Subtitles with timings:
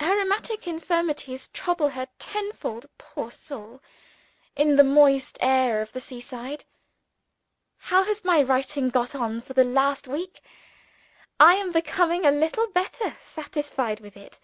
[0.00, 3.80] Her rheumatic infirmities trouble her tenfold, poor old soul,
[4.56, 6.64] in the moist air of the seaside.
[7.76, 10.40] How has my writing got on for the last week?
[11.38, 14.40] I am becoming a little better satisfied with it.